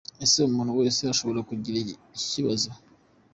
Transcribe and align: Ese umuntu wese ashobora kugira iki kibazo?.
Ese 0.23 0.37
umuntu 0.43 0.71
wese 0.79 1.01
ashobora 1.13 1.47
kugira 1.49 1.77
iki 1.83 1.95
kibazo?. 2.31 2.69